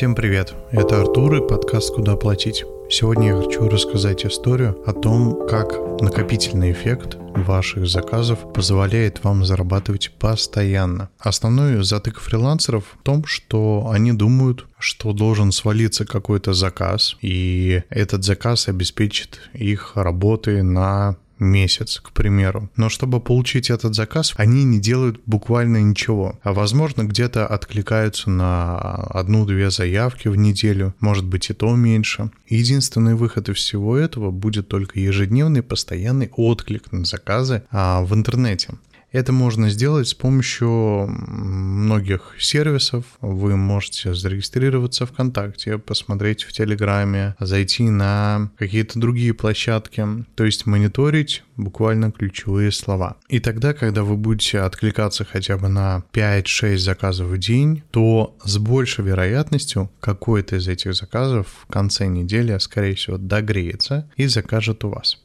[0.00, 2.64] Всем привет, это Артур и подкаст «Куда платить».
[2.88, 10.10] Сегодня я хочу рассказать историю о том, как накопительный эффект ваших заказов позволяет вам зарабатывать
[10.18, 11.10] постоянно.
[11.18, 18.24] Основной затык фрилансеров в том, что они думают, что должен свалиться какой-то заказ, и этот
[18.24, 22.70] заказ обеспечит их работы на месяц, к примеру.
[22.76, 26.38] Но чтобы получить этот заказ, они не делают буквально ничего.
[26.42, 32.30] А возможно, где-то откликаются на одну-две заявки в неделю, может быть и то меньше.
[32.48, 38.74] Единственный выход из всего этого будет только ежедневный постоянный отклик на заказы а, в интернете.
[39.12, 43.04] Это можно сделать с помощью многих сервисов.
[43.20, 50.06] Вы можете зарегистрироваться ВКонтакте, посмотреть в Телеграме, зайти на какие-то другие площадки,
[50.36, 53.16] то есть мониторить буквально ключевые слова.
[53.28, 58.58] И тогда, когда вы будете откликаться хотя бы на 5-6 заказов в день, то с
[58.58, 64.90] большей вероятностью какой-то из этих заказов в конце недели, скорее всего, догреется и закажет у
[64.90, 65.18] вас.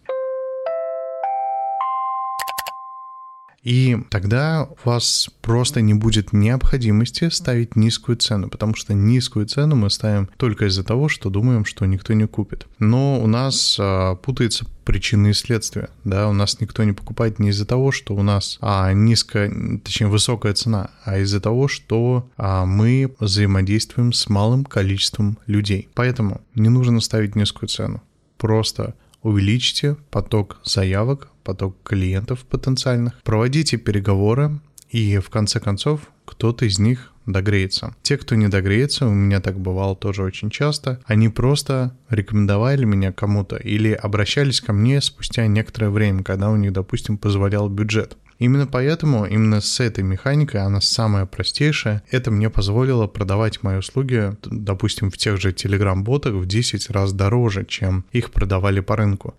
[3.66, 9.76] И тогда у вас просто не будет необходимости ставить низкую цену, потому что низкую цену
[9.76, 12.68] мы ставим только из-за того, что думаем, что никто не купит.
[12.78, 15.90] Но у нас а, путается причины и следствия.
[16.04, 19.52] Да, у нас никто не покупает не из-за того, что у нас а, низкая,
[19.84, 25.90] точнее высокая цена, а из-за того, что а, мы взаимодействуем с малым количеством людей.
[25.96, 28.04] Поэтому не нужно ставить низкую цену.
[28.38, 28.94] Просто
[29.24, 37.14] увеличьте поток заявок, поток клиентов потенциальных, проводите переговоры, и в конце концов кто-то из них
[37.26, 37.96] догреется.
[38.02, 43.12] Те, кто не догреется, у меня так бывало тоже очень часто, они просто рекомендовали меня
[43.12, 48.18] кому-то или обращались ко мне спустя некоторое время, когда у них, допустим, позволял бюджет.
[48.38, 54.36] Именно поэтому, именно с этой механикой, она самая простейшая, это мне позволило продавать мои услуги,
[54.44, 59.36] допустим, в тех же Telegram-ботах в 10 раз дороже, чем их продавали по рынку.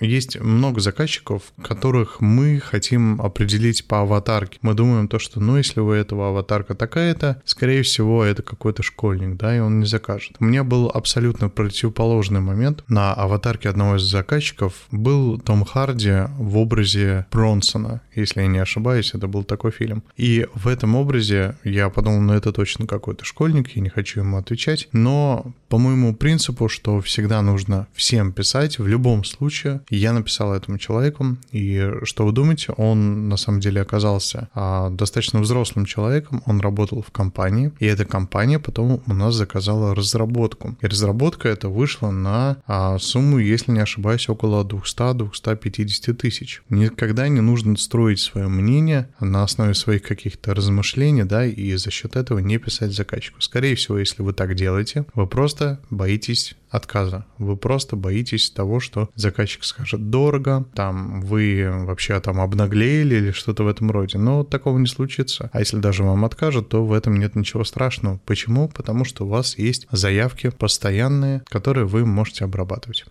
[0.00, 4.58] Есть много заказчиков, которых мы хотим определить по аватарке.
[4.60, 9.36] Мы думаем то, что ну если у этого аватарка такая-то, скорее всего это какой-то школьник,
[9.36, 10.36] да, и он не закажет.
[10.40, 12.82] У меня был абсолютно противоположный момент.
[12.88, 19.14] На аватарке одного из заказчиков был Том Харди в образе Бронсона, если я не ошибаюсь,
[19.14, 20.02] это был такой фильм.
[20.16, 24.38] И в этом образе я подумал, ну это точно какой-то школьник, я не хочу ему
[24.38, 30.54] отвечать, но по моему принципу, что всегда нужно всем писать в любом случае, я написал
[30.54, 36.42] этому человеку, и что вы думаете, он на самом деле оказался а, достаточно взрослым человеком,
[36.46, 40.76] он работал в компании, и эта компания потом у нас заказала разработку.
[40.80, 46.62] И разработка это вышла на а, сумму, если не ошибаюсь, около 200-250 тысяч.
[46.68, 52.16] Никогда не нужно строить свое мнение на основе своих каких-то размышлений, да, и за счет
[52.16, 53.40] этого не писать заказчику.
[53.40, 57.26] Скорее всего, если вы так делаете, вы просто боитесь отказа.
[57.38, 63.64] Вы просто боитесь того, что заказчик скажет дорого, там вы вообще там обнаглели или что-то
[63.64, 64.18] в этом роде.
[64.18, 65.50] Но такого не случится.
[65.52, 68.18] А если даже вам откажут, то в этом нет ничего страшного.
[68.26, 68.68] Почему?
[68.68, 73.04] Потому что у вас есть заявки постоянные, которые вы можете обрабатывать.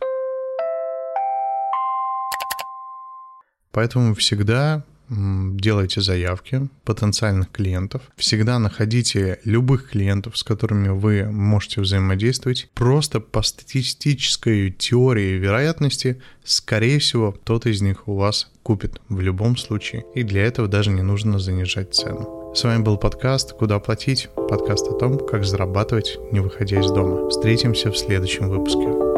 [3.72, 12.70] Поэтому всегда делайте заявки потенциальных клиентов, всегда находите любых клиентов, с которыми вы можете взаимодействовать.
[12.74, 19.58] Просто по статистической теории вероятности, скорее всего, кто-то из них у вас купит в любом
[19.58, 20.06] случае.
[20.16, 22.54] И для этого даже не нужно занижать цену.
[22.56, 27.30] С вами был подкаст «Куда платить?» Подкаст о том, как зарабатывать, не выходя из дома.
[27.30, 29.13] Встретимся в следующем выпуске.